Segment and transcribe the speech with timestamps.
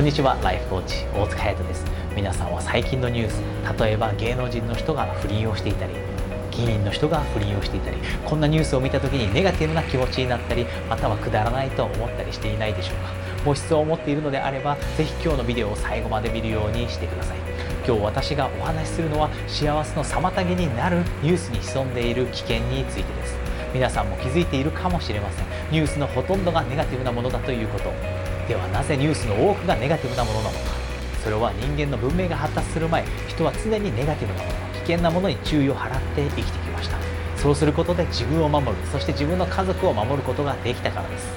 [0.00, 1.84] こんにちはライフコーチ大塚隼人です。
[2.16, 3.42] 皆さんは最近のニュース
[3.78, 5.92] 例えば芸能人の人が不倫をしていたり
[6.50, 13.44] 議員の人が不倫をしていたりこんなニュースを見た時にネガティブな気持ちになったりまたはくだらないと思ったりしていないでしょうか。
[13.44, 17.38] もしそう思っているのであればぜひ今日のビデオを最後まで見るようにしてください。
[17.86, 23.36] 今日私がお話しするのは幸せの妨げになるニュースに潜んでいる危険についてです。
[23.74, 25.44] 皆さんも気づいているかもしれません。
[25.70, 27.92] ニュースのほとんどがネガティブなものだということ。
[28.50, 30.74] ではなぜニュースの多くがネガティブなものなのか。
[31.22, 36.96] それは人間の文明が発達する前人は常にネガティブなもの危険なものに注意を払って生きてきました。
[37.36, 41.28] そうすることで自分を守るそして自分の家族を守ることができたからです。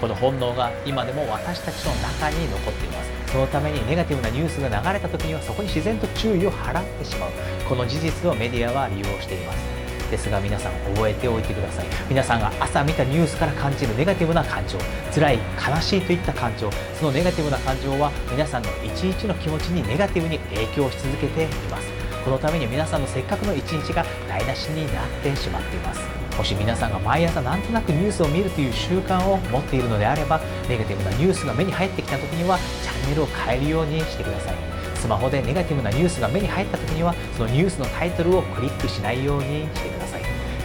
[0.00, 3.32] この本能が今でも私たちの中に残っています。
[3.32, 7.30] そのためにネガティブなニュースが流れた時にはそこに自然と注意を払ってしまう。
[7.68, 9.81] この事実をメディアは利用しています。
[10.12, 11.86] ですが皆さん覚えておいてください。
[12.08, 14.78] 皆さんが朝見たニュースから感じるネガティブな感情
[15.12, 21.88] 辛い悲しいといった感情そのネガティブな感情は皆さんの一日の気持ちにネガティブに影響し続けています。
[22.24, 26.00] このために皆さんのせっかくの一日が台無しになってしまっています。
[26.36, 34.54] もし皆さんが毎朝なんとなくニュースを見るという習慣を持っているのであればネガティブなニュースが目に入ってきた時にはチャンネルを変えるようにしてください。
[34.94, 40.01] スマホでネガティブなニュースが目に入った時にはそのニュースのタイトルをクリックしないようにしてください。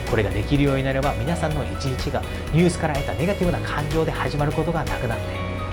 [0.09, 2.22] これができるようになれば皆さんの一日が
[2.53, 5.23] ニュースから得たネガティブな感情で始まることがなくなって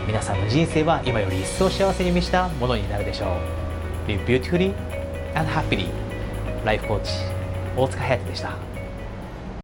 [0.06, 3.38] 皆さんの人生は今より一層幸せに満ちたものになるでしょ
[4.06, 4.08] う。
[4.08, 4.74] Live beautifully
[5.34, 5.88] and happily.
[6.64, 7.12] ライフコーチ
[7.77, 8.73] 大塚隼人でした。